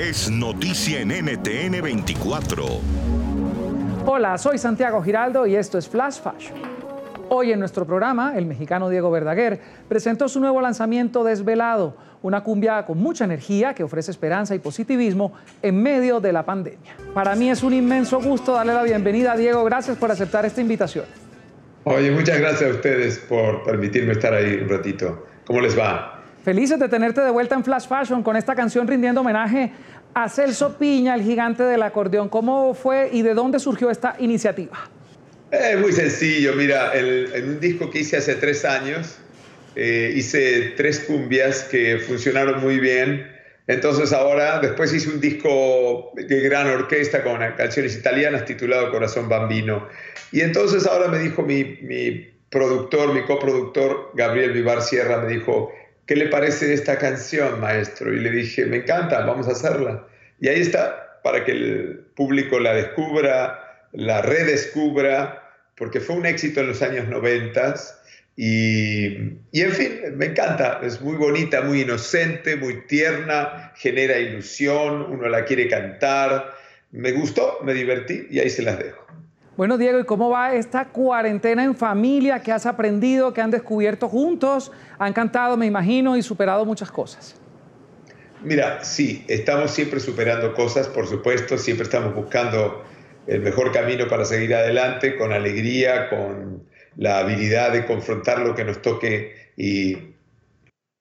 [0.00, 2.64] es noticia en NTN 24.
[4.06, 6.58] Hola, soy Santiago Giraldo y esto es Flash Fashion.
[7.28, 9.60] Hoy en nuestro programa, el mexicano Diego Verdaguer
[9.90, 15.34] presentó su nuevo lanzamiento Desvelado, una cumbia con mucha energía que ofrece esperanza y positivismo
[15.60, 16.96] en medio de la pandemia.
[17.12, 19.62] Para mí es un inmenso gusto darle la bienvenida a Diego.
[19.64, 21.04] Gracias por aceptar esta invitación.
[21.84, 25.26] Oye, muchas gracias a ustedes por permitirme estar ahí un ratito.
[25.44, 26.19] ¿Cómo les va?
[26.44, 29.72] Felices de tenerte de vuelta en Flash Fashion con esta canción rindiendo homenaje
[30.14, 32.30] a Celso Piña, el gigante del acordeón.
[32.30, 34.90] ¿Cómo fue y de dónde surgió esta iniciativa?
[35.50, 39.18] Es muy sencillo, mira, en un disco que hice hace tres años,
[39.76, 43.30] eh, hice tres cumbias que funcionaron muy bien.
[43.66, 49.88] Entonces ahora, después hice un disco de gran orquesta con canciones italianas titulado Corazón Bambino.
[50.32, 55.70] Y entonces ahora me dijo mi, mi productor, mi coproductor, Gabriel Vivar Sierra, me dijo,
[56.10, 58.12] ¿qué le parece esta canción, maestro?
[58.12, 60.08] Y le dije, me encanta, vamos a hacerla.
[60.40, 66.62] Y ahí está, para que el público la descubra, la redescubra, porque fue un éxito
[66.62, 67.76] en los años 90
[68.34, 69.06] y,
[69.52, 75.28] y, en fin, me encanta, es muy bonita, muy inocente, muy tierna, genera ilusión, uno
[75.28, 76.56] la quiere cantar.
[76.90, 79.06] Me gustó, me divertí y ahí se las dejo.
[79.60, 82.40] Bueno, Diego, ¿y cómo va esta cuarentena en familia?
[82.40, 83.34] ¿Qué has aprendido?
[83.34, 84.72] ¿Qué han descubierto juntos?
[84.98, 87.36] Han cantado, me imagino, y superado muchas cosas.
[88.42, 92.86] Mira, sí, estamos siempre superando cosas, por supuesto, siempre estamos buscando
[93.26, 96.64] el mejor camino para seguir adelante, con alegría, con
[96.96, 100.14] la habilidad de confrontar lo que nos toque y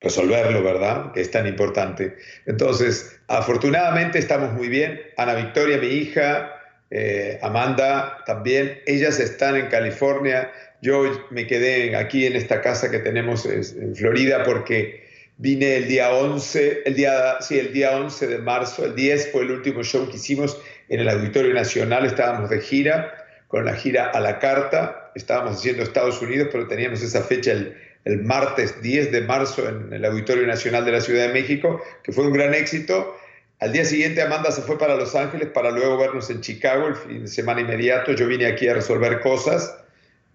[0.00, 1.12] resolverlo, ¿verdad?
[1.12, 2.16] Que es tan importante.
[2.46, 4.98] Entonces, afortunadamente estamos muy bien.
[5.18, 6.55] Ana Victoria, mi hija,
[6.90, 10.50] eh, Amanda también, ellas están en California.
[10.82, 15.06] Yo me quedé aquí en esta casa que tenemos en Florida porque
[15.38, 19.42] vine el día 11, el día, sí, el día 11 de marzo, el 10 fue
[19.42, 23.12] el último show que hicimos en el Auditorio Nacional, estábamos de gira,
[23.48, 27.76] con la gira a la carta, estábamos haciendo Estados Unidos, pero teníamos esa fecha el,
[28.04, 32.12] el martes 10 de marzo en el Auditorio Nacional de la Ciudad de México, que
[32.12, 33.16] fue un gran éxito
[33.60, 36.94] al día siguiente Amanda se fue para Los Ángeles para luego vernos en Chicago el
[36.94, 38.12] fin de semana inmediato.
[38.12, 39.76] Yo vine aquí a resolver cosas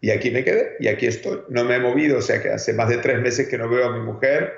[0.01, 1.41] y aquí me quedé y aquí estoy.
[1.49, 3.85] No me he movido, o sea que hace más de tres meses que no veo
[3.85, 4.53] a mi mujer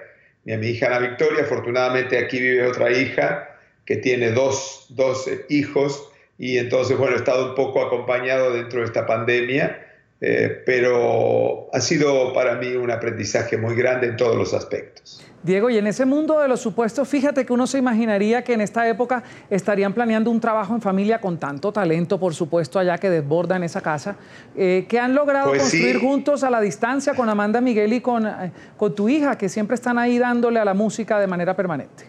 [0.46, 1.44] ni a mi hija Ana Victoria.
[1.44, 3.50] Afortunadamente aquí vive otra hija
[3.85, 8.85] que tiene dos, dos hijos y entonces, bueno, he estado un poco acompañado dentro de
[8.85, 9.93] esta pandemia,
[10.25, 15.22] eh, pero ha sido para mí un aprendizaje muy grande en todos los aspectos.
[15.44, 18.62] Diego, y en ese mundo de los supuestos, fíjate que uno se imaginaría que en
[18.62, 23.09] esta época estarían planeando un trabajo en familia con tanto talento, por supuesto, allá que
[23.09, 24.16] desborda en esa casa,
[24.56, 28.25] eh, que han logrado pues construir juntos a la distancia con Amanda Miguel y con,
[28.25, 32.06] eh, con tu hija, que siempre están ahí dándole a la música de manera permanente.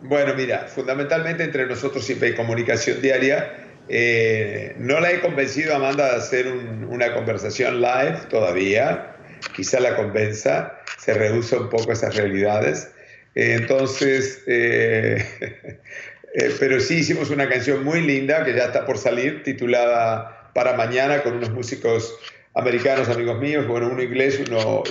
[0.00, 3.69] Bueno, mira, fundamentalmente entre nosotros siempre hay comunicación diaria.
[3.88, 9.16] Eh, no la he convencido a Amanda de hacer una conversación live todavía,
[9.54, 12.90] quizá la convenza se rehúsa un poco esas realidades.
[13.34, 15.24] entonces, eh,
[16.34, 20.74] eh, pero sí hicimos una canción muy linda que ya está por salir, titulada Para
[20.74, 22.16] Mañana, con unos músicos
[22.54, 24.82] americanos, amigos míos, bueno, uno inglés, uno,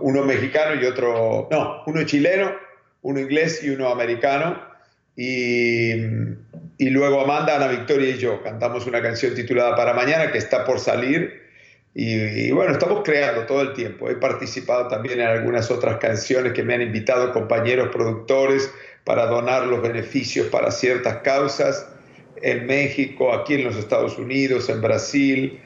[0.00, 2.54] uno mexicano y otro, no, uno chileno,
[3.02, 4.62] uno inglés y uno americano.
[5.16, 5.94] Y,
[6.78, 10.64] y luego Amanda, Ana Victoria y yo cantamos una canción titulada Para Mañana que está
[10.64, 11.48] por salir
[11.94, 14.08] y, bueno, estamos creando todo el tiempo.
[14.08, 18.72] He participado también en algunas otras canciones que me han invitado compañeros productores
[19.02, 21.88] para donar los beneficios para ciertas causas
[22.40, 25.60] en México, aquí en los Estados Unidos, en Brasil,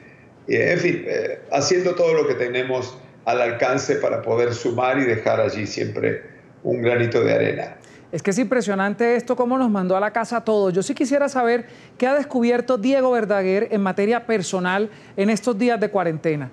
[0.47, 5.39] en fin, eh, haciendo todo lo que tenemos al alcance para poder sumar y dejar
[5.39, 6.23] allí siempre
[6.63, 7.77] un granito de arena.
[8.13, 10.71] Es que es impresionante esto, cómo nos mandó a la casa todos.
[10.71, 11.65] Yo sí quisiera saber
[11.97, 16.51] qué ha descubierto Diego Verdaguer en materia personal en estos días de cuarentena.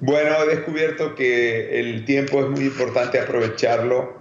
[0.00, 4.18] Bueno, he descubierto que el tiempo es muy importante aprovecharlo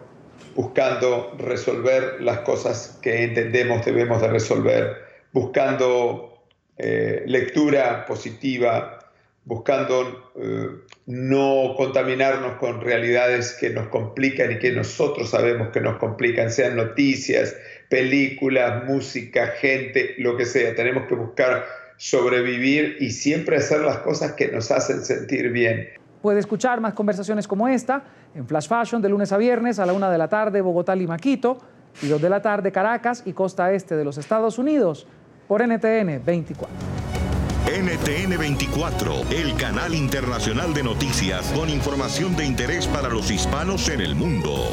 [0.54, 4.98] buscando resolver las cosas que entendemos debemos de resolver,
[5.32, 6.44] buscando
[6.78, 8.99] eh, lectura positiva,
[9.50, 10.68] buscando eh,
[11.08, 16.76] no contaminarnos con realidades que nos complican y que nosotros sabemos que nos complican, sean
[16.76, 17.56] noticias,
[17.90, 20.76] películas, música, gente, lo que sea.
[20.76, 21.66] Tenemos que buscar
[21.98, 25.90] sobrevivir y siempre hacer las cosas que nos hacen sentir bien.
[26.22, 28.04] Puede escuchar más conversaciones como esta
[28.36, 31.18] en Flash Fashion de lunes a viernes a la una de la tarde Bogotá, Lima,
[31.18, 31.58] Quito
[32.04, 35.08] y dos de la tarde Caracas y costa este de los Estados Unidos
[35.48, 37.09] por NTN 24.
[37.82, 44.02] NTN 24, el canal internacional de noticias con información de interés para los hispanos en
[44.02, 44.70] el mundo.